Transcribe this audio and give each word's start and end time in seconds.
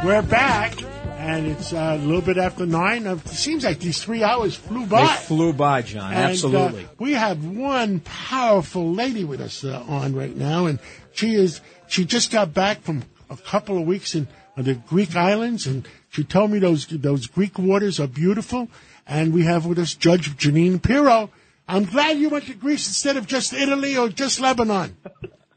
We're 0.00 0.22
back, 0.22 0.82
and 1.18 1.46
it's 1.46 1.72
uh, 1.72 1.96
a 2.00 2.04
little 2.04 2.22
bit 2.22 2.36
after 2.36 2.66
nine. 2.66 3.06
It 3.06 3.28
seems 3.28 3.62
like 3.62 3.78
these 3.78 4.02
three 4.02 4.24
hours 4.24 4.56
flew 4.56 4.84
by. 4.84 5.06
They 5.06 5.22
flew 5.22 5.52
by, 5.52 5.82
John. 5.82 6.12
And, 6.12 6.24
uh, 6.24 6.28
Absolutely. 6.28 6.88
we 6.98 7.12
have 7.12 7.44
one 7.44 8.00
powerful 8.00 8.92
lady 8.92 9.22
with 9.22 9.40
us 9.40 9.62
uh, 9.62 9.84
on 9.86 10.16
right 10.16 10.34
now, 10.34 10.66
and 10.66 10.80
she 11.12 11.34
is. 11.34 11.60
She 11.86 12.04
just 12.04 12.32
got 12.32 12.52
back 12.52 12.82
from 12.82 13.04
a 13.30 13.36
couple 13.36 13.78
of 13.78 13.86
weeks 13.86 14.16
in 14.16 14.26
uh, 14.56 14.62
the 14.62 14.74
Greek 14.74 15.14
islands, 15.14 15.68
and 15.68 15.86
she 16.08 16.24
told 16.24 16.50
me 16.50 16.58
those 16.58 16.86
those 16.86 17.28
Greek 17.28 17.56
waters 17.56 18.00
are 18.00 18.08
beautiful. 18.08 18.68
And 19.06 19.32
we 19.32 19.44
have 19.44 19.66
with 19.66 19.78
us 19.78 19.94
Judge 19.94 20.36
Jeanine 20.36 20.82
Pirro. 20.82 21.30
I'm 21.68 21.84
glad 21.84 22.18
you 22.18 22.28
went 22.28 22.46
to 22.46 22.54
Greece 22.54 22.88
instead 22.88 23.16
of 23.16 23.28
just 23.28 23.52
Italy 23.52 23.96
or 23.96 24.08
just 24.08 24.40
Lebanon. 24.40 24.96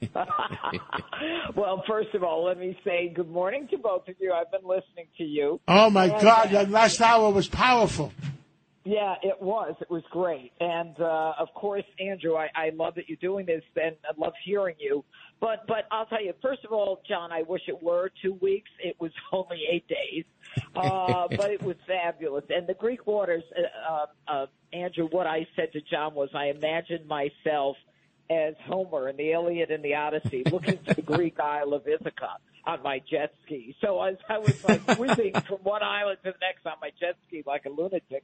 well, 1.56 1.84
first 1.88 2.14
of 2.14 2.24
all, 2.24 2.46
let 2.46 2.58
me 2.58 2.78
say 2.84 3.12
good 3.14 3.30
morning 3.30 3.68
to 3.72 3.78
both 3.78 4.08
of 4.08 4.16
you. 4.20 4.34
I've 4.34 4.52
been 4.52 4.68
listening 4.68 5.08
to 5.18 5.24
you. 5.24 5.60
Oh 5.68 5.90
my 5.90 6.06
And, 6.06 6.22
God, 6.22 6.48
uh, 6.48 6.64
that 6.64 6.70
last 6.70 7.02
hour 7.02 7.32
was 7.32 7.48
powerful. 7.48 8.12
Yeah, 8.86 9.16
it 9.24 9.42
was. 9.42 9.74
It 9.82 9.90
was 9.90 10.04
great. 10.12 10.52
And 10.60 10.96
uh, 11.02 11.34
of 11.40 11.52
course, 11.56 11.84
Andrew, 12.00 12.36
I, 12.36 12.50
I 12.56 12.70
love 12.76 12.94
that 12.96 13.10
you're 13.10 13.18
doing 13.20 13.48
this, 13.48 13.64
and 13.76 13.96
I 14.06 14.14
love 14.16 14.34
hearing 14.44 14.76
you. 14.78 15.04
But 15.42 15.66
but 15.68 15.86
I'll 15.92 16.06
tell 16.06 16.24
you, 16.24 16.34
first 16.40 16.64
of 16.64 16.72
all, 16.72 17.02
John, 17.08 17.32
I 17.32 17.42
wish 17.42 17.64
it 17.68 17.82
were 17.82 18.12
two 18.22 18.34
weeks. 18.34 18.70
It 18.84 18.96
was 19.00 19.12
only 19.34 19.62
eight 19.72 19.88
days, 19.88 20.24
uh, 20.76 21.28
but 21.36 21.50
it 21.52 21.64
was 21.64 21.78
fabulous. 21.88 22.46
And 22.50 22.68
the 22.68 22.76
Greek 22.76 23.08
waters, 23.08 23.44
uh, 23.58 23.92
uh, 23.92 24.32
uh, 24.32 24.46
Andrew. 24.72 25.08
What 25.10 25.26
I 25.26 25.48
said 25.56 25.74
to 25.74 25.82
John 25.82 26.14
was, 26.14 26.30
I 26.36 26.48
imagined 26.48 27.08
myself 27.08 27.78
as 28.30 28.56
Homer 28.66 29.10
in 29.10 29.18
the 29.18 29.32
Iliad 29.32 29.72
and 29.72 29.84
the 29.84 29.96
Odyssey, 29.96 30.44
looking 30.52 30.78
to 30.88 30.94
the 30.94 31.02
Greek 31.14 31.40
Isle 31.40 31.74
of 31.74 31.88
Ithaca 31.88 32.38
on 32.66 32.82
my 32.82 33.00
jet 33.10 33.34
ski. 33.46 33.76
So 33.82 34.02
as 34.02 34.18
I 34.28 34.40
was 34.40 34.64
like 34.64 34.98
whizzing 34.98 35.34
from 35.48 35.58
one 35.64 35.84
island 35.84 36.18
to 36.24 36.32
the 36.32 36.38
next 36.42 36.66
on 36.66 36.74
my 36.82 36.90
jet 37.00 37.16
ski 37.28 37.44
like 37.46 37.66
a 37.66 37.70
lunatic, 37.70 38.24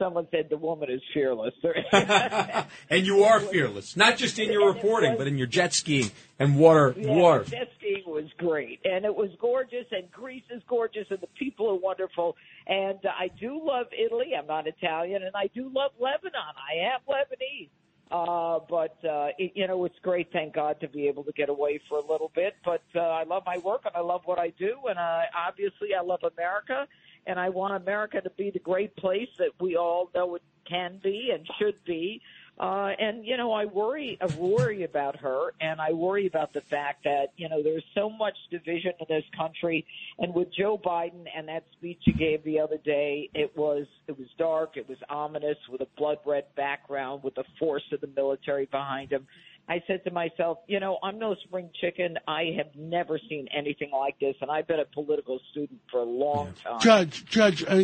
someone 0.00 0.26
said 0.30 0.48
the 0.48 0.56
woman 0.56 0.90
is 0.90 1.02
fearless. 1.12 1.54
and 1.92 3.06
you 3.06 3.24
are 3.24 3.38
fearless, 3.38 3.96
not 3.96 4.16
just 4.16 4.38
in 4.38 4.50
your 4.50 4.72
reporting, 4.72 5.16
but 5.16 5.26
in 5.26 5.36
your 5.38 5.46
jet 5.46 5.74
skiing 5.74 6.10
and 6.38 6.58
water. 6.58 6.94
Yeah, 6.96 7.14
water. 7.14 7.44
jet 7.44 7.68
skiing 7.78 8.04
was 8.06 8.24
great, 8.38 8.80
and 8.84 9.04
it 9.04 9.14
was 9.14 9.30
gorgeous, 9.40 9.86
and 9.92 10.10
Greece 10.10 10.44
is 10.50 10.62
gorgeous, 10.68 11.06
and 11.10 11.20
the 11.20 11.28
people 11.38 11.68
are 11.68 11.78
wonderful. 11.78 12.36
And 12.66 12.98
I 13.04 13.28
do 13.38 13.60
love 13.62 13.86
Italy. 13.92 14.32
I'm 14.36 14.46
not 14.46 14.66
Italian, 14.66 15.22
and 15.22 15.32
I 15.34 15.48
do 15.54 15.70
love 15.72 15.92
Lebanon. 16.00 16.32
I 16.34 16.94
am 16.94 17.00
Lebanese. 17.08 17.68
Uh, 18.10 18.58
but 18.68 18.96
uh, 19.04 19.28
it, 19.38 19.52
you 19.54 19.66
know, 19.66 19.84
it's 19.84 19.98
great. 20.02 20.32
Thank 20.32 20.54
God 20.54 20.80
to 20.80 20.88
be 20.88 21.06
able 21.06 21.22
to 21.24 21.32
get 21.32 21.48
away 21.48 21.80
for 21.88 21.98
a 21.98 22.04
little 22.04 22.32
bit. 22.34 22.56
But 22.64 22.82
uh, 22.96 23.00
I 23.00 23.22
love 23.22 23.44
my 23.46 23.58
work 23.58 23.82
and 23.84 23.94
I 23.94 24.00
love 24.00 24.22
what 24.24 24.38
I 24.38 24.52
do, 24.58 24.76
and 24.88 24.98
I, 24.98 25.26
obviously 25.46 25.94
I 25.94 26.02
love 26.02 26.20
America, 26.36 26.88
and 27.26 27.38
I 27.38 27.50
want 27.50 27.74
America 27.74 28.20
to 28.20 28.30
be 28.30 28.50
the 28.50 28.58
great 28.58 28.96
place 28.96 29.28
that 29.38 29.50
we 29.60 29.76
all 29.76 30.10
know 30.14 30.34
it 30.34 30.42
can 30.68 30.98
be 31.02 31.30
and 31.32 31.46
should 31.58 31.82
be. 31.84 32.20
Uh, 32.60 32.92
and 32.98 33.24
you 33.24 33.38
know, 33.38 33.52
I 33.52 33.64
worry, 33.64 34.18
I 34.20 34.26
worry 34.36 34.84
about 34.84 35.16
her, 35.20 35.54
and 35.62 35.80
I 35.80 35.92
worry 35.92 36.26
about 36.26 36.52
the 36.52 36.60
fact 36.60 37.04
that 37.04 37.28
you 37.38 37.48
know 37.48 37.62
there's 37.62 37.84
so 37.94 38.10
much 38.10 38.36
division 38.50 38.92
in 39.00 39.06
this 39.08 39.24
country. 39.34 39.86
And 40.18 40.34
with 40.34 40.48
Joe 40.52 40.76
Biden 40.76 41.24
and 41.34 41.48
that 41.48 41.64
speech 41.72 42.00
he 42.04 42.12
gave 42.12 42.44
the 42.44 42.60
other 42.60 42.76
day, 42.76 43.30
it 43.32 43.56
was 43.56 43.86
it 44.08 44.18
was 44.18 44.28
dark, 44.36 44.76
it 44.76 44.86
was 44.86 44.98
ominous, 45.08 45.56
with 45.70 45.80
a 45.80 45.86
blood 45.96 46.18
red 46.26 46.54
background, 46.54 47.22
with 47.22 47.34
the 47.34 47.44
force 47.58 47.84
of 47.92 48.02
the 48.02 48.10
military 48.14 48.66
behind 48.66 49.10
him. 49.10 49.26
I 49.70 49.82
said 49.86 50.02
to 50.04 50.10
myself, 50.10 50.58
you 50.66 50.80
know, 50.80 50.98
I'm 51.00 51.20
no 51.20 51.36
spring 51.44 51.70
chicken. 51.80 52.18
I 52.26 52.56
have 52.56 52.74
never 52.74 53.20
seen 53.28 53.46
anything 53.56 53.92
like 53.92 54.18
this, 54.18 54.34
and 54.40 54.50
I've 54.50 54.66
been 54.66 54.80
a 54.80 54.84
political 54.84 55.40
student 55.52 55.80
for 55.90 56.00
a 56.00 56.04
long 56.04 56.52
time. 56.62 56.80
Judge, 56.80 57.24
Judge, 57.26 57.64
uh, 57.68 57.80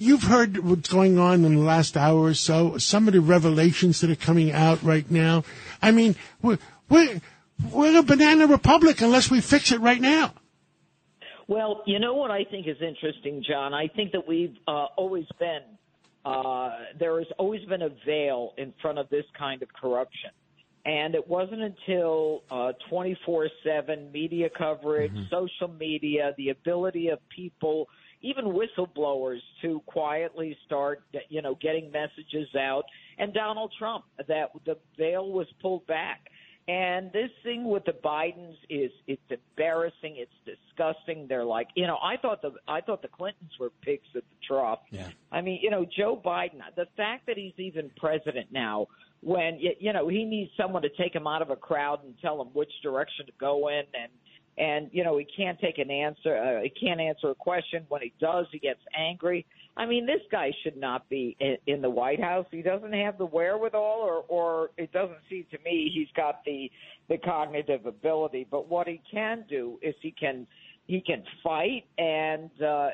you've 0.00 0.22
heard 0.24 0.58
what's 0.58 0.88
going 0.88 1.18
on 1.18 1.44
in 1.44 1.54
the 1.54 1.62
last 1.62 1.96
hour 1.96 2.22
or 2.22 2.34
so. 2.34 2.78
Some 2.78 3.06
of 3.06 3.12
the 3.12 3.20
revelations 3.20 4.00
that 4.00 4.10
are 4.10 4.16
coming 4.16 4.50
out 4.50 4.82
right 4.82 5.08
now. 5.10 5.44
I 5.80 5.92
mean, 5.92 6.16
we're 6.42 6.58
we're, 6.88 7.20
we're 7.70 7.98
a 7.98 8.02
banana 8.02 8.46
republic 8.46 9.00
unless 9.02 9.30
we 9.30 9.40
fix 9.40 9.70
it 9.70 9.80
right 9.80 10.00
now. 10.00 10.32
Well, 11.46 11.82
you 11.86 11.98
know 11.98 12.14
what 12.14 12.30
I 12.30 12.44
think 12.44 12.66
is 12.66 12.76
interesting, 12.80 13.44
John? 13.46 13.74
I 13.74 13.88
think 13.88 14.12
that 14.12 14.26
we've 14.26 14.56
uh, 14.66 14.86
always 14.96 15.26
been, 15.38 15.62
uh, 16.24 16.70
there 16.98 17.18
has 17.18 17.26
always 17.38 17.64
been 17.66 17.82
a 17.82 17.90
veil 18.06 18.54
in 18.56 18.72
front 18.80 18.98
of 18.98 19.08
this 19.10 19.24
kind 19.36 19.62
of 19.62 19.68
corruption. 19.72 20.30
And 20.86 21.14
it 21.14 21.28
wasn't 21.28 21.62
until 21.62 22.42
uh, 22.50 22.72
24-7 22.90 24.12
media 24.12 24.48
coverage, 24.56 25.12
social 25.30 25.68
media, 25.78 26.32
the 26.38 26.48
ability 26.48 27.08
of 27.08 27.18
people, 27.28 27.86
even 28.22 28.46
whistleblowers 28.46 29.40
to 29.60 29.80
quietly 29.86 30.56
start, 30.64 31.02
you 31.28 31.42
know, 31.42 31.54
getting 31.60 31.90
messages 31.90 32.48
out, 32.58 32.84
and 33.18 33.34
Donald 33.34 33.72
Trump, 33.78 34.04
that 34.26 34.52
the 34.64 34.78
veil 34.96 35.30
was 35.30 35.46
pulled 35.60 35.86
back. 35.86 36.20
And 36.68 37.10
this 37.12 37.30
thing 37.42 37.64
with 37.64 37.84
the 37.84 37.92
Bidens 37.92 38.54
is 38.68 38.92
it's 39.06 39.22
embarrassing, 39.28 40.16
it's 40.16 40.30
disgusting. 40.44 41.26
They're 41.28 41.44
like, 41.44 41.68
you 41.74 41.86
know, 41.86 41.98
I 42.00 42.16
thought 42.16 42.42
the 42.42 42.52
I 42.68 42.80
thought 42.80 43.02
the 43.02 43.08
Clintons 43.08 43.50
were 43.58 43.70
pigs 43.82 44.06
at 44.14 44.22
the 44.22 44.46
trough. 44.46 44.78
Yeah. 44.90 45.08
I 45.32 45.40
mean, 45.40 45.58
you 45.62 45.70
know, 45.70 45.84
Joe 45.84 46.20
Biden, 46.22 46.60
the 46.76 46.86
fact 46.96 47.26
that 47.26 47.36
he's 47.36 47.54
even 47.56 47.90
president 47.96 48.52
now, 48.52 48.86
when 49.22 49.58
you 49.78 49.92
know 49.92 50.08
he 50.08 50.24
needs 50.24 50.50
someone 50.56 50.82
to 50.82 50.88
take 50.90 51.14
him 51.14 51.26
out 51.26 51.42
of 51.42 51.50
a 51.50 51.56
crowd 51.56 52.00
and 52.04 52.14
tell 52.22 52.40
him 52.40 52.48
which 52.52 52.70
direction 52.82 53.26
to 53.26 53.32
go 53.38 53.68
in, 53.68 53.82
and 53.94 54.10
and 54.56 54.90
you 54.92 55.04
know 55.04 55.18
he 55.18 55.26
can't 55.36 55.58
take 55.60 55.78
an 55.78 55.90
answer, 55.90 56.36
uh, 56.36 56.62
he 56.62 56.70
can't 56.70 57.00
answer 57.00 57.30
a 57.30 57.34
question. 57.34 57.84
When 57.88 58.02
he 58.02 58.12
does, 58.20 58.46
he 58.50 58.58
gets 58.58 58.80
angry. 58.96 59.46
I 59.76 59.86
mean, 59.86 60.04
this 60.04 60.20
guy 60.30 60.52
should 60.62 60.76
not 60.76 61.08
be 61.08 61.36
in, 61.38 61.56
in 61.66 61.80
the 61.80 61.90
White 61.90 62.20
House. 62.20 62.46
He 62.50 62.60
doesn't 62.62 62.92
have 62.92 63.18
the 63.18 63.26
wherewithal, 63.26 64.00
or 64.00 64.24
or 64.28 64.70
it 64.78 64.90
doesn't 64.92 65.20
seem 65.28 65.46
to 65.50 65.58
me 65.64 65.90
he's 65.94 66.08
got 66.16 66.44
the 66.44 66.70
the 67.08 67.18
cognitive 67.18 67.86
ability. 67.86 68.46
But 68.50 68.68
what 68.68 68.88
he 68.88 69.02
can 69.10 69.44
do 69.48 69.78
is 69.82 69.94
he 70.00 70.12
can 70.12 70.46
he 70.90 71.00
can 71.00 71.22
fight 71.44 71.84
and 71.98 72.50
uh 72.62 72.88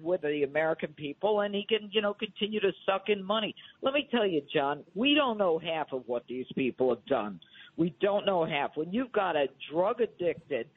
with 0.00 0.22
the 0.22 0.44
American 0.44 0.92
people 0.94 1.40
and 1.42 1.54
he 1.54 1.66
can 1.68 1.90
you 1.92 2.00
know 2.00 2.14
continue 2.14 2.58
to 2.58 2.72
suck 2.86 3.04
in 3.08 3.22
money. 3.22 3.54
Let 3.82 3.92
me 3.92 4.08
tell 4.10 4.26
you 4.26 4.40
John, 4.52 4.82
we 4.94 5.14
don't 5.14 5.36
know 5.36 5.58
half 5.58 5.88
of 5.92 6.04
what 6.06 6.24
these 6.26 6.46
people 6.54 6.88
have 6.88 7.04
done. 7.04 7.38
We 7.76 7.94
don't 8.00 8.24
know 8.24 8.46
half. 8.46 8.70
When 8.76 8.92
you've 8.92 9.12
got 9.12 9.36
a 9.36 9.46
drug 9.70 10.00
addicted, 10.00 10.68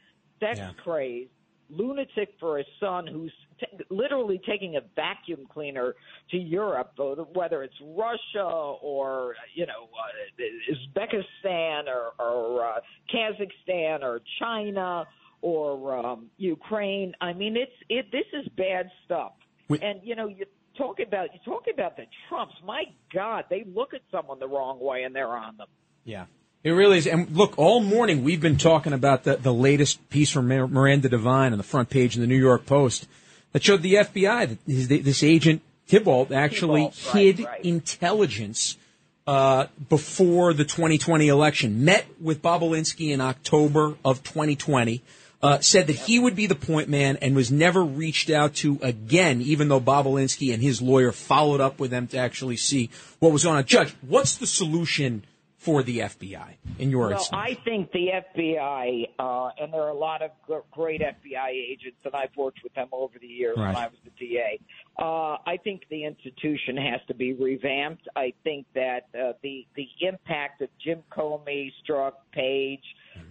sex 0.42 0.58
Yeah. 0.60 0.72
crazed 0.84 1.30
lunatic 1.70 2.30
for 2.40 2.60
a 2.60 2.64
son 2.82 3.06
who's 3.08 3.34
t- 3.60 3.68
literally 3.90 4.40
taking 4.46 4.76
a 4.78 4.82
vacuum 4.96 5.46
cleaner 5.54 5.96
to 6.32 6.38
Europe, 6.38 6.92
uh, 7.00 7.16
whether 7.34 7.64
it's 7.64 7.80
Russia 7.82 8.44
or 8.82 9.36
you 9.54 9.66
know 9.66 9.88
uh, 10.04 10.74
Uzbekistan 10.74 11.84
or, 11.88 12.12
or 12.20 12.66
uh, 12.66 12.80
Kazakhstan 13.14 14.02
or 14.02 14.22
China 14.40 15.06
or 15.42 15.98
um, 15.98 16.30
Ukraine. 16.38 17.14
I 17.22 17.34
mean, 17.34 17.56
it's 17.58 17.72
it. 17.90 18.12
This 18.12 18.26
is 18.34 18.48
bad 18.58 18.90
stuff. 19.06 19.34
We- 19.68 19.80
and 19.80 20.00
you 20.04 20.16
know, 20.16 20.28
you 20.28 20.46
talk 20.78 21.00
about 21.00 21.34
you 21.34 21.40
talk 21.46 21.66
about 21.72 21.98
the 21.98 22.06
Trumps. 22.30 22.56
My 22.66 22.84
God, 23.14 23.46
they 23.50 23.66
look 23.74 23.94
at 23.94 24.02
someone 24.12 24.40
the 24.40 24.48
wrong 24.48 24.80
way 24.80 25.04
and 25.04 25.16
they're 25.16 25.36
on 25.36 25.58
them. 25.58 25.68
Yeah. 26.06 26.26
It 26.64 26.72
really 26.72 26.98
is. 26.98 27.08
And 27.08 27.30
look, 27.32 27.58
all 27.58 27.82
morning 27.82 28.24
we've 28.24 28.42
been 28.42 28.58
talking 28.58 28.94
about 28.94 29.24
the, 29.24 29.38
the 29.38 29.54
latest 29.54 30.10
piece 30.10 30.32
from 30.32 30.48
Miranda 30.48 31.08
Devine 31.08 31.52
on 31.52 31.58
the 31.58 31.64
front 31.64 31.90
page 31.90 32.16
of 32.16 32.22
the 32.22 32.28
New 32.28 32.38
York 32.38 32.66
Post 32.66 33.08
that 33.54 33.64
showed 33.64 33.82
the 33.84 33.96
FBI 33.96 34.50
that 34.50 34.58
his, 34.66 34.88
this 34.88 35.24
agent 35.24 35.62
Thibault 35.88 36.28
actually 36.34 36.90
Thibault, 36.90 37.14
right, 37.14 37.24
hid 37.24 37.40
right. 37.46 37.64
intelligence 37.64 38.78
uh, 39.26 39.68
before 39.90 40.54
the 40.54 40.66
2020 40.66 41.28
election. 41.28 41.86
Met 41.86 42.06
with 42.20 42.42
Bobulinski 42.42 43.12
in 43.12 43.22
October 43.22 43.96
of 44.04 44.24
2020. 44.24 45.02
Uh, 45.40 45.60
said 45.60 45.86
that 45.86 45.96
he 45.96 46.18
would 46.18 46.36
be 46.36 46.48
the 46.48 46.56
point 46.56 46.90
man 46.90 47.16
and 47.18 47.36
was 47.36 47.52
never 47.52 47.84
reached 47.84 48.32
out 48.32 48.56
to 48.56 48.80
again, 48.82 49.40
even 49.40 49.68
though 49.68 49.80
Bob 49.80 50.08
Bobulinski 50.08 50.52
and 50.52 50.64
his 50.64 50.82
lawyer 50.82 51.12
followed 51.12 51.62
up 51.62 51.80
with 51.80 51.92
them 51.92 52.08
to 52.08 52.18
actually 52.18 52.58
see 52.58 52.90
what 53.20 53.32
was 53.32 53.44
going 53.44 53.56
on. 53.58 53.66
Judge, 53.66 53.94
what's 54.02 54.36
the 54.38 54.48
solution 54.48 55.24
for 55.58 55.84
the 55.84 56.00
FBI 56.00 56.54
in 56.80 56.90
your 56.90 57.10
Well? 57.10 57.28
I 57.34 57.56
think 57.66 57.92
the 57.92 58.10
FBI, 58.36 59.10
uh, 59.20 59.50
and 59.60 59.74
there 59.74 59.82
are 59.82 59.90
a 59.90 59.94
lot 59.94 60.22
of 60.22 60.32
great 60.72 61.02
FBI 61.02 61.50
agents, 61.50 61.98
and 62.06 62.16
I've 62.16 62.36
worked 62.38 62.64
with 62.64 62.74
them 62.74 62.88
over 62.92 63.20
the 63.20 63.28
years 63.28 63.58
Right. 63.58 63.68
when 63.68 63.76
I 63.76 63.88
was 63.88 63.98
the 64.06 64.12
DA. 64.12 64.60
Uh, 64.98 65.38
I 65.46 65.58
think 65.64 65.84
the 65.90 66.06
institution 66.06 66.78
has 66.78 67.02
to 67.08 67.14
be 67.14 67.34
revamped. 67.34 68.08
I 68.16 68.34
think 68.44 68.66
that 68.74 69.08
uh, 69.14 69.34
the 69.44 69.68
the 69.76 69.88
impact 70.02 70.62
of 70.62 70.70
Jim 70.84 71.04
Comey, 71.12 71.72
Strzok, 71.84 72.14
Page, 72.32 72.84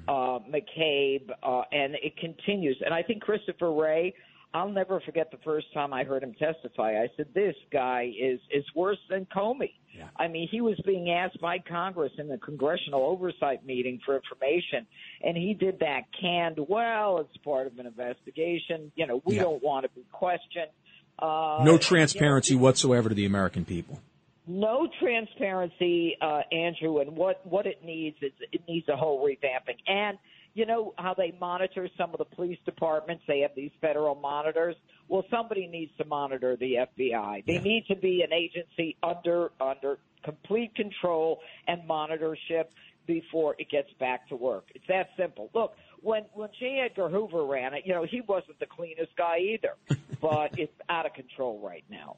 uh, 0.09 0.39
McCabe, 0.51 1.31
uh, 1.43 1.63
and 1.73 1.95
it 2.03 2.17
continues. 2.19 2.81
And 2.85 2.93
I 2.95 3.03
think 3.03 3.23
Christopher 3.23 3.73
Wray. 3.73 4.15
I'll 4.55 4.71
never 4.71 5.01
forget 5.01 5.31
the 5.31 5.37
first 5.45 5.67
time 5.75 5.93
I 5.93 6.05
heard 6.05 6.23
him 6.23 6.33
testify. 6.33 6.93
I 7.03 7.09
said, 7.17 7.27
"This 7.35 7.55
guy 7.71 8.11
is 8.19 8.41
is 8.51 8.65
worse 8.75 8.97
than 9.11 9.27
Comey." 9.27 9.73
Yeah. 9.93 10.09
I 10.17 10.29
mean, 10.29 10.49
he 10.51 10.63
was 10.63 10.81
being 10.87 11.11
asked 11.11 11.39
by 11.43 11.59
Congress 11.59 12.13
in 12.17 12.29
the 12.29 12.39
congressional 12.39 13.03
oversight 13.03 13.67
meeting 13.67 14.01
for 14.07 14.17
information, 14.17 14.87
and 15.23 15.37
he 15.37 15.53
did 15.53 15.81
that 15.81 16.05
canned. 16.19 16.59
Well, 16.69 17.19
it's 17.19 17.37
part 17.39 17.67
of 17.67 17.79
an 17.79 17.87
investigation. 17.87 18.93
You 18.95 19.07
know, 19.07 19.21
we 19.27 19.37
Yeah. 19.37 19.43
don't 19.43 19.63
want 19.63 19.85
to 19.85 19.91
be 19.91 20.07
questioned. 20.11 20.71
Uh, 21.19 21.63
no 21.65 21.73
you 21.73 21.79
transparency 21.79 22.55
know, 22.55 22.63
whatsoever 22.63 23.09
to 23.11 23.15
the 23.15 23.27
American 23.27 23.65
people. 23.67 24.01
No 24.47 24.89
transparency, 25.01 26.17
uh, 26.21 26.41
Andrew, 26.53 26.99
and 26.99 27.17
what 27.17 27.45
what 27.47 27.67
it 27.67 27.85
needs 27.85 28.17
is 28.23 28.33
it 28.53 28.63
needs 28.69 28.89
a 28.89 28.97
whole 28.97 29.25
revamping. 29.27 29.77
And 29.87 30.19
you 30.55 30.67
know 30.67 30.95
how 30.99 31.15
they 31.15 31.35
monitor 31.41 31.89
some 31.99 32.11
of 32.13 32.19
the 32.19 32.25
police 32.25 32.59
departments? 32.65 33.25
They 33.27 33.41
have 33.41 33.51
these 33.55 33.73
federal 33.81 34.15
monitors. 34.15 34.77
Well, 35.09 35.25
somebody 35.31 35.67
needs 35.67 35.93
to 35.99 36.05
monitor 36.05 36.57
the 36.57 36.79
FBI. 36.79 37.43
They 37.47 37.55
Yeah. 37.55 37.61
need 37.61 37.87
to 37.87 37.97
be 37.97 38.23
an 38.23 38.33
agency 38.33 38.97
under 39.03 39.53
under 39.61 39.99
complete 40.23 40.75
control 40.75 41.41
and 41.69 41.83
monitorship 41.89 42.67
before 43.07 43.55
it 43.59 43.69
gets 43.69 43.93
back 43.95 44.29
to 44.29 44.37
work. 44.37 44.65
It's 44.75 44.87
that 44.89 45.11
simple. 45.17 45.51
Look, 45.55 45.77
when 46.03 46.25
when 46.35 46.51
J. 46.59 46.81
Edgar 46.81 47.09
Hoover 47.09 47.45
ran 47.45 47.75
it, 47.75 47.85
you 47.87 47.93
know 47.93 48.05
he 48.05 48.21
wasn't 48.23 48.59
the 48.59 48.67
cleanest 48.67 49.15
guy 49.17 49.39
either, 49.39 49.75
but 50.21 50.59
it's 50.59 50.73
out 50.89 51.07
of 51.07 51.13
control 51.15 51.61
right 51.61 51.85
now. 51.91 52.17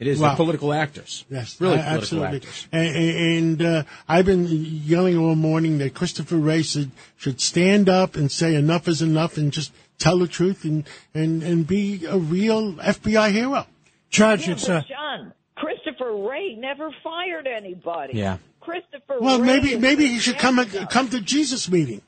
It 0.00 0.06
is. 0.08 0.18
Wow. 0.18 0.28
They're 0.28 0.36
political 0.36 0.72
actors. 0.72 1.24
Yes, 1.30 1.60
Really 1.60 1.76
political 1.76 1.98
absolutely. 2.24 2.36
actors. 2.38 2.68
And, 2.72 2.96
and 2.96 3.62
uh, 3.62 3.82
I've 4.08 4.24
been 4.26 4.46
yelling 4.48 5.18
all 5.18 5.34
morning 5.34 5.78
that 5.78 5.94
Christopher 5.94 6.36
Wray 6.38 6.62
should, 6.62 6.90
should 7.18 7.40
stand 7.40 7.88
up 7.88 8.16
and 8.16 8.32
say 8.32 8.54
enough 8.54 8.88
is 8.88 9.02
enough 9.02 9.36
and 9.36 9.52
just 9.52 9.72
tell 9.98 10.18
the 10.18 10.26
truth 10.26 10.64
and, 10.64 10.84
and, 11.14 11.42
and 11.42 11.66
be 11.66 12.06
a 12.06 12.16
real 12.18 12.72
FBI 12.76 13.30
hero. 13.30 13.66
Judge, 14.08 14.46
Yeah, 14.48 14.54
it's 14.54 14.68
uh, 14.68 14.82
John, 14.88 15.32
Christopher 15.54 16.12
Wray 16.26 16.54
never 16.56 16.90
fired 17.04 17.46
anybody. 17.46 18.14
Yeah. 18.14 18.38
Christopher 18.60 19.18
Well, 19.20 19.40
Wray 19.40 19.46
maybe 19.60 19.76
maybe 19.78 20.06
he 20.06 20.18
should 20.18 20.38
come 20.38 20.58
answer. 20.58 20.86
come 20.86 21.08
to 21.10 21.20
Jesus 21.20 21.70
meeting. 21.70 22.00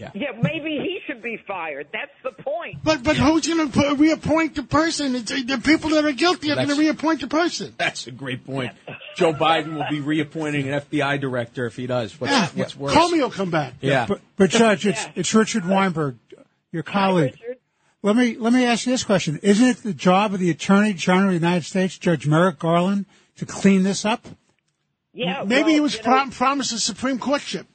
Yeah. 0.00 0.10
Yeah, 0.14 0.28
maybe 0.42 0.70
he 0.70 0.98
should 1.06 1.22
be 1.22 1.38
fired. 1.46 1.88
That's 1.92 2.10
the 2.24 2.42
point. 2.42 2.78
But 2.82 3.02
but 3.02 3.16
who's 3.18 3.46
going 3.46 3.70
to 3.70 3.94
reappoint 3.96 4.54
the 4.54 4.62
person? 4.62 5.14
It's, 5.14 5.30
the 5.30 5.60
people 5.62 5.90
that 5.90 6.06
are 6.06 6.12
guilty 6.12 6.50
are 6.50 6.54
going 6.54 6.68
to 6.68 6.74
reappoint 6.74 7.20
the 7.20 7.26
person. 7.26 7.74
That's 7.76 8.06
a 8.06 8.10
great 8.10 8.46
point. 8.46 8.72
Joe 9.16 9.34
Biden 9.34 9.74
will 9.74 9.84
be 9.90 10.00
reappointing 10.00 10.72
an 10.72 10.80
FBI 10.80 11.20
director 11.20 11.66
if 11.66 11.76
he 11.76 11.86
does. 11.86 12.18
What's, 12.18 12.32
Yeah, 12.32 12.48
what's 12.54 12.74
worse? 12.74 12.94
Comey 12.94 13.20
will 13.20 13.30
come 13.30 13.50
back. 13.50 13.74
Yeah. 13.82 14.06
but, 14.06 14.22
but 14.36 14.48
Judge, 14.48 14.86
it's 14.86 15.04
Yeah. 15.04 15.12
it's 15.16 15.34
Richard 15.34 15.66
Weinberg, 15.66 16.16
your 16.72 16.82
colleague. 16.82 17.32
Richard. 17.32 17.58
Let 18.02 18.16
me 18.16 18.36
let 18.38 18.54
me 18.54 18.64
ask 18.64 18.86
you 18.86 18.92
this 18.92 19.04
question: 19.04 19.38
Isn't 19.42 19.66
it 19.68 19.76
the 19.82 19.92
job 19.92 20.32
of 20.32 20.40
the 20.40 20.48
Attorney 20.48 20.94
General 20.94 21.26
of 21.34 21.40
the 21.40 21.46
United 21.46 21.66
States, 21.66 21.98
Judge 21.98 22.26
Merrick 22.26 22.58
Garland, 22.58 23.04
to 23.36 23.44
clean 23.44 23.82
this 23.82 24.06
up? 24.06 24.26
Yeah, 25.12 25.42
Maybe 25.44 25.64
well, 25.64 25.72
he 25.74 25.80
was 25.80 25.96
prom- 25.96 26.30
promised 26.30 26.72
a 26.72 26.78
Supreme 26.78 27.18
Courtship. 27.18 27.66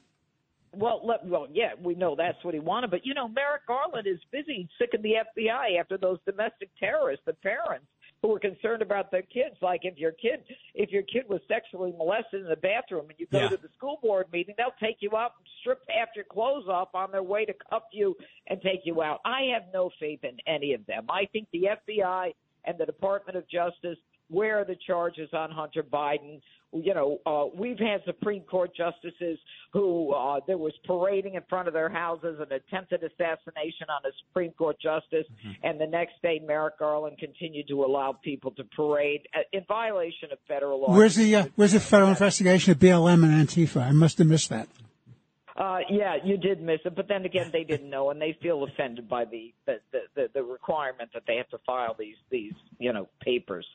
Well, 0.77 1.01
let, 1.03 1.25
well, 1.25 1.47
yeah, 1.51 1.71
we 1.81 1.95
know 1.95 2.15
that's 2.15 2.43
what 2.43 2.53
he 2.53 2.59
wanted, 2.59 2.91
but 2.91 3.05
you 3.05 3.13
know, 3.13 3.27
Merrick 3.27 3.65
Garland 3.67 4.07
is 4.07 4.19
busy 4.31 4.67
sick 4.79 4.93
of 4.93 5.01
the 5.01 5.13
FBI 5.37 5.79
after 5.79 5.97
those 5.97 6.19
domestic 6.25 6.69
terrorists, 6.79 7.23
the 7.25 7.33
parents 7.33 7.85
who 8.21 8.29
were 8.29 8.39
concerned 8.39 8.81
about 8.81 9.11
their 9.11 9.21
kids. 9.21 9.55
Like 9.61 9.81
if 9.83 9.97
your 9.97 10.11
kid, 10.11 10.43
if 10.73 10.89
your 10.91 11.03
kid 11.03 11.23
was 11.29 11.41
sexually 11.47 11.93
molested 11.97 12.41
in 12.41 12.47
the 12.49 12.55
bathroom 12.55 13.05
and 13.09 13.19
you 13.19 13.27
go 13.31 13.39
Yeah. 13.39 13.49
to 13.49 13.57
the 13.57 13.69
school 13.77 13.99
board 14.01 14.31
meeting, 14.31 14.55
they'll 14.57 14.73
take 14.79 14.97
you 15.01 15.15
out 15.15 15.33
and 15.37 15.47
strip 15.61 15.81
half 15.89 16.09
your 16.15 16.25
clothes 16.25 16.67
off 16.67 16.95
on 16.95 17.11
their 17.11 17.23
way 17.23 17.45
to 17.45 17.53
cuff 17.69 17.83
you 17.91 18.15
and 18.47 18.61
take 18.61 18.81
you 18.85 19.01
out. 19.01 19.19
I 19.25 19.43
have 19.53 19.63
no 19.73 19.91
faith 19.99 20.23
in 20.23 20.37
any 20.47 20.73
of 20.73 20.85
them. 20.85 21.05
I 21.09 21.25
think 21.33 21.47
the 21.51 21.67
FBI 21.87 22.33
and 22.65 22.77
the 22.77 22.85
Department 22.85 23.37
of 23.37 23.47
Justice 23.47 23.97
where 24.29 24.59
are 24.59 24.65
the 24.65 24.77
charges 24.87 25.29
on 25.33 25.51
Hunter 25.51 25.83
Biden? 25.83 26.41
You 26.73 26.93
know, 26.93 27.19
uh, 27.25 27.45
we've 27.57 27.79
had 27.79 28.01
Supreme 28.05 28.41
Court 28.41 28.71
justices 28.75 29.39
who 29.71 30.13
uh, 30.13 30.41
there 30.45 30.57
was 30.57 30.73
parading 30.85 31.35
in 31.35 31.41
front 31.47 31.67
of 31.67 31.73
their 31.73 31.89
houses, 31.89 32.37
an 32.39 32.51
attempted 32.51 33.01
assassination 33.01 33.87
on 33.89 34.01
a 34.05 34.13
Supreme 34.27 34.51
Court 34.51 34.75
justice, 34.81 35.25
and 35.63 35.79
the 35.79 35.87
next 35.87 36.13
day 36.21 36.41
Merrick 36.45 36.79
Garland 36.79 37.17
continued 37.17 37.67
to 37.69 37.83
allow 37.85 38.11
people 38.11 38.51
to 38.51 38.63
parade 38.75 39.21
uh, 39.33 39.39
in 39.53 39.63
violation 39.67 40.31
of 40.31 40.37
federal 40.47 40.81
law. 40.81 40.95
Where's 40.95 41.15
the 41.15 41.33
uh, 41.35 41.45
where's 41.55 41.73
the 41.73 41.79
federal 41.79 42.09
investigation 42.09 42.71
of 42.71 42.79
BLM 42.79 43.23
and 43.23 43.47
Antifa? 43.47 43.81
I 43.81 43.91
must 43.91 44.17
have 44.17 44.27
missed 44.27 44.49
that. 44.49 44.67
Uh, 45.55 45.79
yeah, 45.89 46.17
you 46.21 46.35
did 46.35 46.61
miss 46.61 46.79
it, 46.83 46.95
but 46.95 47.07
then 47.07 47.23
again, 47.23 47.49
they 47.53 47.63
didn't 47.63 47.89
know, 47.89 48.09
and 48.09 48.21
they 48.21 48.37
feel 48.41 48.65
offended 48.65 49.07
by 49.07 49.23
the 49.23 49.53
the, 49.65 49.79
the 50.15 50.29
the 50.33 50.43
requirement 50.43 51.09
that 51.13 51.23
they 51.27 51.37
have 51.37 51.47
to 51.49 51.57
file 51.65 51.95
these 51.97 52.17
these 52.29 52.51
you 52.77 52.91
know 52.91 53.07
papers. 53.21 53.65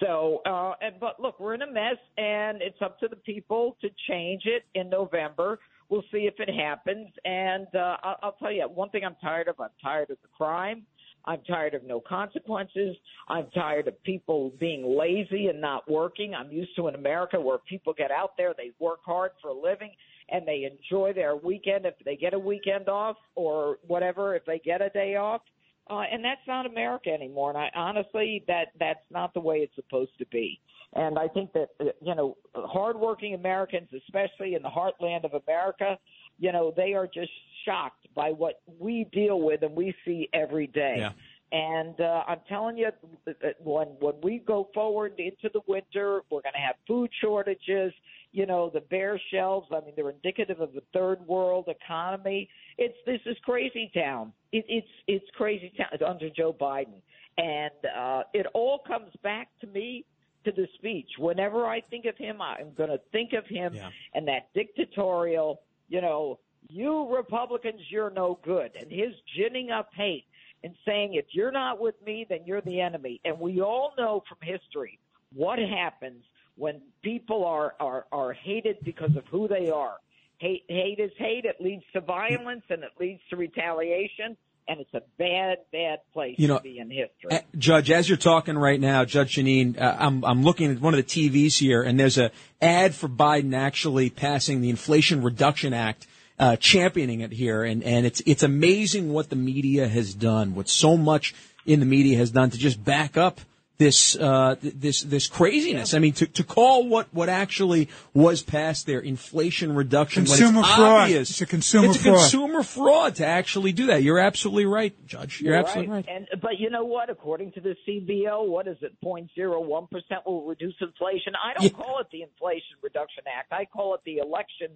So, 0.00 0.42
uh, 0.44 0.72
and 0.80 0.98
but 0.98 1.20
look, 1.20 1.38
we're 1.38 1.54
in 1.54 1.62
a 1.62 1.70
mess, 1.70 1.96
and 2.16 2.60
it's 2.60 2.82
up 2.82 2.98
to 3.00 3.08
the 3.08 3.16
people 3.16 3.76
to 3.82 3.88
change 4.08 4.42
it 4.46 4.64
in 4.74 4.90
November. 4.90 5.60
We'll 5.88 6.02
see 6.12 6.28
if 6.28 6.34
it 6.38 6.52
happens, 6.52 7.08
and 7.24 7.68
uh, 7.72 7.96
I'll, 8.02 8.16
I'll 8.24 8.36
tell 8.40 8.52
you 8.52 8.62
one 8.62 8.90
thing: 8.90 9.04
I'm 9.04 9.16
tired 9.22 9.46
of. 9.46 9.60
I'm 9.60 9.70
tired 9.80 10.10
of 10.10 10.18
the 10.22 10.28
crime. 10.36 10.86
I'm 11.24 11.40
tired 11.46 11.74
of 11.74 11.84
no 11.84 12.00
consequences. 12.00 12.96
I'm 13.28 13.48
tired 13.50 13.86
of 13.86 14.02
people 14.02 14.52
being 14.58 14.96
lazy 14.98 15.48
and 15.48 15.60
not 15.60 15.88
working. 15.90 16.34
I'm 16.34 16.50
used 16.50 16.74
to 16.76 16.88
an 16.88 16.94
America 16.94 17.38
where 17.38 17.58
people 17.58 17.92
get 17.92 18.10
out 18.10 18.30
there, 18.38 18.54
they 18.56 18.70
work 18.78 19.00
hard 19.04 19.32
for 19.42 19.48
a 19.48 19.52
living, 19.52 19.90
and 20.30 20.46
they 20.46 20.64
enjoy 20.70 21.12
their 21.12 21.36
weekend 21.36 21.86
if 21.86 21.94
they 22.04 22.16
get 22.16 22.34
a 22.34 22.38
weekend 22.38 22.88
off 22.88 23.16
or 23.34 23.78
whatever, 23.86 24.34
if 24.34 24.44
they 24.44 24.60
get 24.64 24.82
a 24.82 24.90
day 24.90 25.16
off. 25.16 25.42
Uh, 25.90 26.02
and 26.12 26.22
that's 26.22 26.40
not 26.46 26.66
America 26.66 27.10
anymore. 27.10 27.50
And 27.50 27.58
I 27.58 27.70
honestly, 27.74 28.44
that 28.46 28.66
that's 28.78 29.00
not 29.10 29.32
the 29.32 29.40
way 29.40 29.58
it's 29.58 29.74
supposed 29.74 30.12
to 30.18 30.26
be. 30.26 30.60
And 30.94 31.18
I 31.18 31.28
think 31.28 31.52
that 31.54 31.68
uh, 31.80 31.84
you 32.02 32.14
know, 32.14 32.36
hardworking 32.54 33.34
Americans, 33.34 33.88
especially 33.96 34.54
in 34.54 34.62
the 34.62 34.68
heartland 34.68 35.24
of 35.24 35.32
America, 35.46 35.98
you 36.38 36.52
know, 36.52 36.72
they 36.76 36.92
are 36.92 37.06
just 37.06 37.30
shocked 37.64 38.06
by 38.14 38.30
what 38.30 38.60
we 38.78 39.06
deal 39.12 39.40
with 39.40 39.62
and 39.62 39.74
we 39.74 39.94
see 40.04 40.28
every 40.34 40.66
day. 40.66 40.96
Yeah. 40.98 41.12
And 41.50 41.98
uh, 41.98 42.24
I'm 42.28 42.40
telling 42.46 42.76
you, 42.76 42.90
that 43.24 43.56
when 43.60 43.88
when 44.00 44.14
we 44.22 44.42
go 44.46 44.68
forward 44.74 45.14
into 45.18 45.48
the 45.52 45.60
winter, 45.66 46.20
we're 46.30 46.42
going 46.42 46.52
to 46.52 46.60
have 46.60 46.76
food 46.86 47.10
shortages. 47.22 47.92
You 48.32 48.44
know, 48.46 48.70
the 48.72 48.80
bare 48.80 49.18
shelves. 49.32 49.68
I 49.72 49.80
mean, 49.80 49.94
they're 49.96 50.10
indicative 50.10 50.60
of 50.60 50.72
the 50.74 50.82
third 50.92 51.26
world 51.26 51.68
economy. 51.68 52.48
It's 52.76 52.96
this 53.06 53.20
is 53.26 53.36
crazy 53.42 53.90
town. 53.94 54.32
It, 54.52 54.64
it's 54.68 54.88
it's 55.06 55.24
crazy 55.34 55.72
town 55.76 55.86
It's 55.92 56.02
under 56.06 56.28
Joe 56.30 56.54
Biden, 56.58 57.00
and 57.38 57.70
uh, 57.96 58.22
it 58.34 58.46
all 58.52 58.80
comes 58.86 59.10
back 59.22 59.48
to 59.62 59.66
me 59.66 60.04
to 60.44 60.52
the 60.52 60.68
speech. 60.74 61.08
Whenever 61.18 61.66
I 61.66 61.80
think 61.80 62.04
of 62.04 62.16
him, 62.18 62.40
I'm 62.42 62.72
going 62.76 62.90
to 62.90 63.00
think 63.12 63.32
of 63.32 63.46
him 63.46 63.74
Yeah. 63.74 63.88
and 64.14 64.28
that 64.28 64.52
dictatorial. 64.54 65.60
You 65.88 66.02
know, 66.02 66.38
you 66.68 67.08
Republicans, 67.14 67.80
you're 67.88 68.10
no 68.10 68.38
good, 68.44 68.72
and 68.78 68.90
his 68.90 69.14
ginning 69.36 69.70
up 69.70 69.88
hate 69.94 70.26
and 70.64 70.74
saying 70.84 71.14
if 71.14 71.24
you're 71.32 71.52
not 71.52 71.80
with 71.80 71.94
me, 72.04 72.26
then 72.28 72.40
you're 72.44 72.60
the 72.60 72.80
enemy. 72.80 73.20
And 73.24 73.40
we 73.40 73.62
all 73.62 73.94
know 73.96 74.22
from 74.28 74.38
history 74.42 74.98
what 75.34 75.58
happens 75.58 76.24
when 76.58 76.80
people 77.02 77.44
are 77.44 77.74
are, 77.80 78.06
are 78.12 78.32
hated 78.32 78.76
because 78.84 79.16
of 79.16 79.24
who 79.30 79.48
they 79.48 79.70
are. 79.70 79.96
Hate 80.38 80.64
hate 80.68 80.98
is 80.98 81.12
hate. 81.16 81.44
It 81.44 81.60
leads 81.60 81.84
to 81.94 82.00
violence 82.00 82.64
and 82.68 82.82
it 82.82 82.90
leads 83.00 83.20
to 83.30 83.36
retaliation. 83.36 84.36
And 84.70 84.80
it's 84.80 84.92
a 84.92 85.00
bad, 85.16 85.58
bad 85.72 86.00
place 86.12 86.34
You 86.38 86.46
know, 86.46 86.58
to 86.58 86.62
be 86.62 86.78
in 86.78 86.90
history. 86.90 87.30
Uh, 87.30 87.38
Judge, 87.56 87.90
as 87.90 88.06
you're 88.06 88.18
talking 88.18 88.58
right 88.58 88.78
now, 88.78 89.06
Judge 89.06 89.36
Jeanine, 89.36 89.80
uh, 89.80 89.96
I'm, 89.98 90.22
I'm 90.26 90.42
looking 90.42 90.70
at 90.70 90.78
one 90.78 90.92
of 90.92 90.98
the 90.98 91.30
TVs 91.30 91.58
here, 91.58 91.82
and 91.82 91.98
there's 91.98 92.18
a 92.18 92.30
ad 92.60 92.94
for 92.94 93.08
Biden 93.08 93.56
actually 93.56 94.10
passing 94.10 94.60
the 94.60 94.68
Inflation 94.68 95.22
Reduction 95.22 95.72
Act, 95.72 96.06
uh, 96.38 96.56
championing 96.56 97.22
it 97.22 97.32
here, 97.32 97.64
and, 97.64 97.82
and 97.82 98.04
it's 98.04 98.20
it's 98.26 98.42
amazing 98.42 99.10
what 99.10 99.30
the 99.30 99.36
media 99.36 99.88
has 99.88 100.12
done, 100.12 100.54
what 100.54 100.68
so 100.68 100.98
much 100.98 101.34
in 101.64 101.80
the 101.80 101.86
media 101.86 102.18
has 102.18 102.30
done 102.30 102.50
to 102.50 102.58
just 102.58 102.84
back 102.84 103.16
up 103.16 103.40
this 103.78 104.16
uh, 104.16 104.56
this 104.60 105.02
this 105.02 105.28
craziness. 105.28 105.94
I 105.94 106.00
mean, 106.00 106.12
to, 106.14 106.26
to 106.26 106.42
call 106.44 106.88
what 106.88 107.06
what 107.12 107.28
actually 107.28 107.88
was 108.12 108.42
passed 108.42 108.86
there 108.86 108.98
inflation 109.00 109.74
reduction 109.74 110.24
Consumer 110.24 110.60
it's 110.60 110.74
fraud. 110.74 111.00
obvious 111.02 111.30
It's 111.30 111.40
a 111.40 111.46
consumer 111.46 111.84
fraud. 111.84 111.94
it's 111.94 112.00
a 112.00 112.02
fraud. 112.08 112.18
consumer 112.18 112.62
fraud 112.64 113.14
to 113.16 113.26
actually 113.26 113.72
do 113.72 113.86
that. 113.86 114.02
You're 114.02 114.18
absolutely 114.18 114.66
right, 114.66 114.94
Judge. 115.06 115.40
You're, 115.40 115.54
You're 115.54 115.60
absolutely 115.64 115.92
right. 115.94 116.06
And 116.08 116.26
but 116.42 116.58
you 116.58 116.70
know 116.70 116.84
what? 116.84 117.08
According 117.08 117.52
to 117.52 117.60
the 117.60 117.76
CBO, 117.86 118.48
what 118.48 118.66
is 118.66 118.76
it? 118.82 118.94
0.01 119.04 119.90
percent 119.90 120.26
will 120.26 120.44
reduce 120.44 120.74
inflation. 120.80 121.34
I 121.42 121.54
don't 121.54 121.72
Yeah. 121.72 121.78
call 121.84 122.00
it 122.00 122.08
the 122.10 122.22
Inflation 122.22 122.76
Reduction 122.82 123.24
Act. 123.32 123.52
I 123.52 123.64
call 123.64 123.94
it 123.94 124.00
the 124.04 124.18
Election 124.18 124.68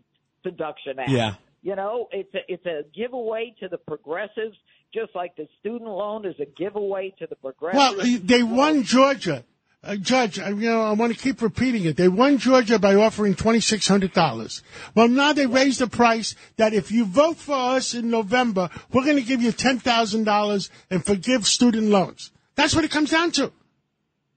Seduction 0.44 0.98
Act. 0.98 1.10
Yeah. 1.10 1.34
You 1.64 1.76
know, 1.76 2.08
it's 2.12 2.34
a 2.34 2.40
it's 2.48 2.66
a 2.66 2.82
giveaway 2.94 3.54
to 3.60 3.68
the 3.68 3.78
progressives, 3.78 4.56
just 4.92 5.14
like 5.14 5.36
the 5.36 5.48
student 5.60 5.90
loan 5.90 6.26
is 6.26 6.34
a 6.40 6.46
giveaway 6.46 7.14
to 7.18 7.26
the 7.26 7.36
progressives. 7.36 7.96
Well, 7.96 8.20
they 8.22 8.42
won 8.42 8.82
Georgia. 8.82 9.44
Uh, 9.84 9.96
Judge, 9.96 10.38
I, 10.38 10.50
you 10.50 10.70
know, 10.70 10.82
I 10.82 10.92
want 10.92 11.12
to 11.12 11.18
keep 11.18 11.42
repeating 11.42 11.84
it. 11.86 11.96
They 11.96 12.06
won 12.06 12.38
Georgia 12.38 12.78
by 12.78 12.94
offering 12.94 13.34
twenty 13.34 13.58
six 13.58 13.88
hundred 13.88 14.12
dollars. 14.12 14.62
Well, 14.94 15.08
now 15.08 15.32
they 15.32 15.46
raised 15.46 15.80
the 15.80 15.88
price 15.88 16.36
that 16.56 16.72
if 16.72 16.92
you 16.92 17.04
vote 17.04 17.36
for 17.36 17.56
us 17.56 17.92
in 17.92 18.08
November, 18.08 18.70
we're 18.92 19.04
going 19.04 19.16
to 19.16 19.22
give 19.22 19.42
you 19.42 19.50
ten 19.50 19.80
thousand 19.80 20.22
dollars 20.22 20.70
and 20.88 21.04
forgive 21.04 21.48
student 21.48 21.88
loans. 21.88 22.30
That's 22.54 22.76
what 22.76 22.84
it 22.84 22.92
comes 22.92 23.10
down 23.10 23.32
to. 23.32 23.50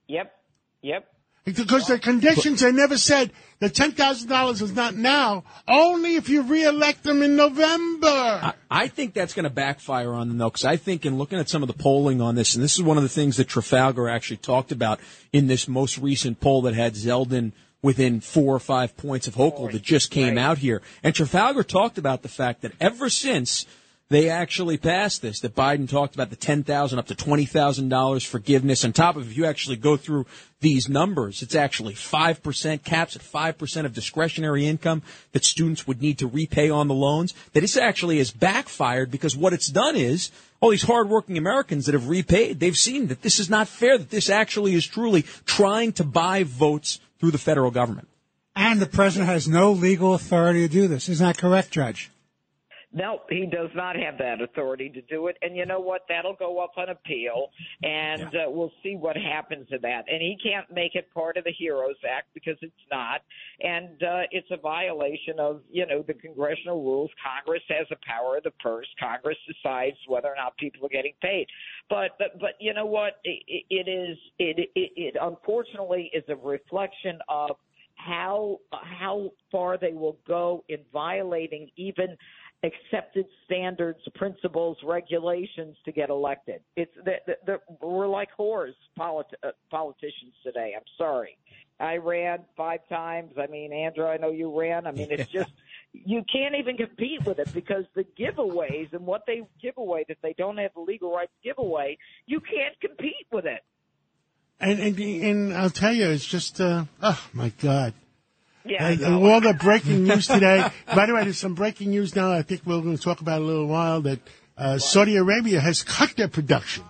Yep. 0.08 0.34
Yep. 0.82 1.14
Because 1.46 1.86
the 1.86 2.00
conditions, 2.00 2.62
they 2.62 2.72
never 2.72 2.98
said 2.98 3.32
the 3.60 3.70
ten 3.70 3.92
thousand 3.92 4.30
dollars 4.30 4.64
is 4.64 4.75
not 4.75 4.96
now. 4.96 5.44
Only 5.68 6.16
if 6.16 6.28
you 6.28 6.42
reelect 6.42 7.04
them 7.04 7.22
in 7.22 7.36
November. 7.36 8.08
I, 8.08 8.54
I 8.72 8.88
think 8.88 9.14
that's 9.14 9.36
going 9.36 9.44
to 9.44 9.52
backfire 9.52 10.12
on 10.12 10.28
them, 10.28 10.40
though, 10.40 10.50
because 10.50 10.66
I 10.66 10.75
think 10.78 11.06
in 11.06 11.20
looking 11.20 11.38
at 11.38 11.48
some 11.48 11.62
of 11.62 11.68
the 11.68 11.74
polling 11.74 12.20
on 12.20 12.34
this, 12.34 12.56
and 12.56 12.64
this 12.64 12.74
is 12.74 12.82
one 12.82 12.98
of 12.98 13.04
the 13.04 13.10
things 13.10 13.38
that 13.38 13.48
Trafalgar 13.48 14.10
actually 14.10 14.38
talked 14.38 14.72
about 14.72 15.00
in 15.32 15.46
this 15.46 15.68
most 15.68 16.00
recent 16.00 16.40
poll 16.40 16.64
that 16.64 16.74
had 16.74 16.96
Zeldin 16.96 17.52
within 17.84 18.20
four 18.22 18.56
or 18.56 18.60
five 18.60 18.98
points 18.98 19.28
of 19.28 19.36
Hochul 19.36 19.72
that 19.72 19.84
just 19.84 20.10
came 20.10 20.40
out 20.40 20.58
here. 20.58 20.82
And 21.04 21.14
Trafalgar 21.14 21.62
talked 21.62 22.00
about 22.00 22.24
the 22.24 22.30
fact 22.30 22.64
that 22.64 22.72
ever 22.82 23.12
since 23.12 23.68
they 24.10 24.30
actually 24.30 24.78
passed 24.78 25.24
this, 25.24 25.40
that 25.40 25.56
Biden 25.56 25.90
talked 25.90 26.14
about 26.14 26.30
the 26.30 26.36
ten 26.36 26.64
thousand 26.64 27.00
up 27.00 27.08
to 27.08 27.16
twenty 27.16 27.46
thousand 27.46 27.90
dollars 27.90 28.24
forgiveness. 28.24 28.86
On 28.86 28.94
top 28.94 29.16
of 29.16 29.30
if 29.30 29.36
you 29.36 29.46
actually 29.46 29.78
go 29.78 29.98
through 29.98 30.28
these 30.60 30.88
numbers, 30.88 31.42
it's 31.42 31.56
actually 31.56 31.96
five 31.96 32.44
percent 32.44 32.84
caps 32.84 33.16
at 33.16 33.24
five 33.24 33.58
percent 33.58 33.88
of 33.88 33.94
discretionary 33.94 34.68
income 34.68 35.02
that 35.32 35.44
students 35.44 35.88
would 35.88 36.02
need 36.02 36.20
to 36.20 36.28
repay 36.28 36.70
on 36.70 36.88
the 36.88 36.94
loans. 36.94 37.34
That 37.54 37.62
this 37.62 37.78
actually 37.78 38.20
has 38.20 38.30
backfired 38.30 39.10
because 39.10 39.36
what 39.36 39.54
it's 39.54 39.68
done 39.68 39.96
is 39.96 40.30
all 40.62 40.70
these 40.70 40.84
hardworking 40.84 41.38
Americans 41.38 41.88
that 41.88 41.94
have 41.94 42.08
repaid, 42.08 42.60
they've 42.60 42.78
seen 42.78 43.08
that 43.08 43.24
this 43.24 43.40
is 43.40 43.50
not 43.50 43.68
fair. 43.68 43.98
That 43.98 44.12
this 44.12 44.30
actually 44.30 44.76
is 44.76 44.86
truly 44.86 45.24
trying 45.46 45.94
to 45.94 46.04
buy 46.04 46.44
votes 46.44 47.00
through 47.20 47.32
the 47.32 47.40
federal 47.40 47.72
government. 47.72 48.08
And 48.56 48.80
the 48.80 48.86
president 48.86 49.30
has 49.30 49.48
no 49.48 49.72
legal 49.72 50.14
authority 50.14 50.68
to 50.68 50.72
do 50.72 50.88
this. 50.88 51.10
Isn't 51.10 51.26
that 51.26 51.38
correct, 51.38 51.72
Judge? 51.72 52.12
No, 52.96 53.20
he 53.30 53.46
does 53.46 53.70
not 53.75 53.98
have 53.98 54.18
that 54.20 54.40
authority 54.40 54.90
to 54.90 55.02
do 55.02 55.28
it. 55.28 55.36
And 55.42 55.54
you 55.54 55.66
know 55.66 55.82
what? 55.82 56.06
That'll 56.08 56.34
go 56.34 56.60
up 56.60 56.72
on 56.78 56.88
appeal, 56.88 57.50
and 57.84 58.24
uh, 58.28 58.48
we'll 58.48 58.72
see 58.82 58.96
what 58.96 59.18
happens 59.18 59.68
to 59.68 59.78
that. 59.80 60.06
And 60.10 60.22
he 60.22 60.38
can't 60.42 60.66
make 60.72 60.96
it 60.96 61.14
part 61.14 61.36
of 61.36 61.44
the 61.44 61.52
HEROES 61.52 61.98
Act 62.10 62.28
because 62.34 62.56
it's 62.62 62.74
not, 62.90 63.22
and 63.60 64.02
uh, 64.02 64.22
it's 64.32 64.48
a 64.50 64.56
violation 64.56 65.40
of 65.40 65.60
you 65.70 65.86
know 65.86 66.06
the 66.08 66.14
congressional 66.14 66.82
rules. 66.86 67.12
Congress 67.22 67.64
has 67.68 67.86
the 67.90 67.98
power 68.08 68.38
of 68.38 68.44
the 68.44 68.52
purse. 68.62 68.88
Congress 68.98 69.38
decides 69.46 69.98
whether 70.08 70.30
or 70.30 70.36
not 70.38 70.56
people 70.56 70.86
are 70.86 70.90
getting 70.90 71.14
paid. 71.22 71.48
But 71.90 72.12
but, 72.18 72.40
but 72.40 72.52
you 72.62 72.74
know 72.74 72.86
what? 72.86 73.20
It, 73.25 73.66
it 73.70 73.90
is 73.90 74.18
it, 74.40 74.70
it 74.74 74.92
it 74.96 75.16
unfortunately 75.22 76.10
is 76.14 76.24
a 76.30 76.36
reflection 76.38 77.20
of 77.28 77.58
how 77.96 78.60
how 78.72 79.32
far 79.52 79.78
they 79.78 79.94
will 79.94 80.18
go 80.28 80.64
in 80.70 80.80
violating 80.94 81.70
even 81.75 82.16
accepted 82.65 83.25
standards, 83.45 84.00
principles, 84.15 84.77
regulations 84.84 85.75
to 85.86 85.91
get 85.91 86.10
elected. 86.10 86.62
It's 86.75 86.91
the, 87.03 87.15
the, 87.25 87.34
the, 87.45 87.86
we're 87.86 88.07
like 88.07 88.29
whores, 88.38 88.74
politi- 88.98 89.34
uh, 89.43 89.51
politicians 89.69 90.34
today. 90.43 90.74
I'm 90.75 90.84
sorry. 90.98 91.38
I 91.79 91.98
ran 91.98 92.39
five 92.55 92.79
times. 92.89 93.34
I 93.38 93.48
mean, 93.48 93.74
Andrew, 93.74 94.05
I 94.05 94.17
know 94.17 94.31
you 94.31 94.57
ran. 94.57 94.88
I 94.88 94.91
mean, 94.91 95.07
it's 95.12 95.29
just 95.31 95.51
you 95.93 96.24
can't 96.31 96.55
even 96.55 96.77
compete 96.77 97.25
with 97.25 97.39
it 97.39 97.53
because 97.53 97.86
the 97.95 98.05
giveaways 98.19 98.93
and 98.93 99.05
what 99.05 99.24
they 99.27 99.41
give 99.62 99.77
away 99.77 100.05
that 100.07 100.17
they 100.22 100.34
don't 100.38 100.57
have 100.57 100.74
the 100.74 100.81
legal 100.81 101.13
right 101.13 101.29
to 101.29 101.50
give 101.50 101.57
away, 101.57 101.98
you 102.25 102.39
can't 102.39 102.79
compete 102.81 103.27
with 103.31 103.45
it. 103.45 103.63
And, 104.60 104.79
and 104.79 105.00
and 105.00 105.53
I'll 105.53 105.69
tell 105.69 105.93
you, 105.93 106.10
it's 106.10 106.25
just 106.25 106.62
uh, 106.62 106.86
oh 107.01 107.27
my 107.34 107.50
god. 107.62 107.93
Yeah, 108.65 108.86
I 108.86 108.91
And, 108.91 109.01
and 109.01 109.15
all 109.15 109.41
the 109.41 109.53
breaking 109.53 110.03
news 110.03 110.27
today. 110.27 110.67
By 110.93 111.05
the 111.05 111.13
way, 111.13 111.24
there's 111.24 111.38
some 111.38 111.53
breaking 111.53 111.91
news 111.91 112.15
now. 112.15 112.31
I 112.31 112.41
think 112.41 112.62
we're 112.65 112.81
going 112.81 112.98
to 112.98 113.03
talk 113.03 113.22
about 113.22 113.38
in 113.38 113.43
a 113.43 113.45
little 113.45 113.67
while 113.67 114.01
that 114.01 114.19
uh, 114.57 114.77
Saudi 114.79 115.17
Arabia 115.17 115.60
has 115.60 115.84
cut 115.84 116.15
their 116.15 116.27
production 116.27 116.84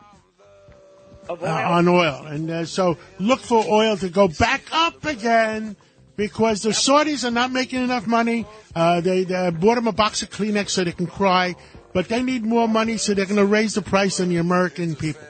Of 1.27 1.44
uh, 1.44 1.48
on 1.48 1.88
oil, 1.88 2.25
and 2.27 2.50
uh, 2.50 2.65
so 2.65 2.98
look 3.20 3.39
for 3.41 3.63
oil 3.65 3.98
to 3.98 4.10
go 4.10 4.27
back 4.27 4.62
up 4.72 5.03
again 5.05 5.75
because 6.15 6.62
the 6.62 6.70
Saudis 6.70 7.27
are 7.27 7.32
not 7.32 7.51
making 7.51 7.84
enough 7.84 8.08
money. 8.08 8.46
Uh, 8.74 9.01
they, 9.01 9.24
they 9.24 9.50
bought 9.50 9.75
them 9.75 9.88
a 9.88 9.91
box 9.91 10.22
of 10.22 10.29
Kleenex 10.29 10.70
so 10.70 10.84
they 10.84 10.91
can 10.91 11.08
cry, 11.08 11.55
but 11.94 12.08
they 12.08 12.24
need 12.24 12.46
more 12.46 12.67
money, 12.67 12.98
so 12.98 13.13
they're 13.13 13.25
going 13.25 13.36
to 13.38 13.46
raise 13.46 13.74
the 13.74 13.82
price 13.82 14.20
on 14.20 14.29
the 14.29 14.38
American 14.38 14.96
people. 14.96 15.22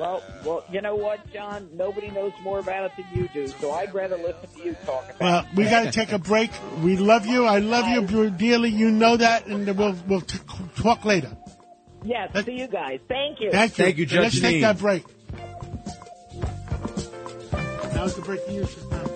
Well, 0.00 0.22
well, 0.46 0.64
you 0.70 0.80
know 0.80 0.94
what, 0.94 1.30
John? 1.32 1.68
Nobody 1.74 2.10
knows 2.10 2.32
more 2.42 2.60
about 2.60 2.84
it 2.86 2.92
than 2.96 3.06
you 3.20 3.28
do, 3.34 3.48
so 3.48 3.72
I'd 3.72 3.92
rather 3.92 4.16
listen 4.16 4.48
to 4.56 4.64
you 4.64 4.74
talk 4.86 5.04
about 5.04 5.20
Well, 5.20 5.38
it. 5.40 5.44
Well, 5.44 5.52
we 5.56 5.64
got 5.64 5.84
to 5.84 5.90
take 5.92 6.12
a 6.12 6.18
break. 6.18 6.50
We 6.82 6.96
love 6.96 7.26
you. 7.26 7.44
I 7.44 7.58
love 7.58 7.88
you 7.88 8.30
dearly. 8.30 8.70
You 8.70 8.90
know 8.90 9.16
that, 9.16 9.46
and 9.46 9.66
we'll 9.76 9.96
we'll 10.06 10.20
t- 10.20 10.38
talk 10.76 11.04
later. 11.04 11.36
Yes, 12.04 12.30
see 12.44 12.52
you 12.52 12.68
guys. 12.68 13.00
Thank 13.08 13.40
you. 13.40 13.50
Thank 13.50 13.76
you. 13.78 13.84
Thank 13.84 13.96
you, 13.98 14.06
Judge 14.06 14.22
Let's 14.22 14.40
take 14.40 14.60
that 14.60 14.78
break. 14.78 15.04
Now's 17.94 18.14
the 18.14 18.22
breaking 18.22 18.56
news. 18.56 19.15